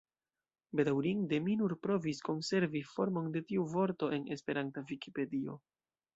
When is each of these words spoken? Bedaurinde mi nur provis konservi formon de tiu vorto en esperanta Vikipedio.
Bedaurinde 0.79 1.39
mi 1.47 1.53
nur 1.59 1.75
provis 1.87 2.21
konservi 2.29 2.81
formon 2.95 3.29
de 3.37 3.45
tiu 3.53 3.67
vorto 3.75 4.11
en 4.19 4.27
esperanta 4.39 4.85
Vikipedio. 4.95 5.61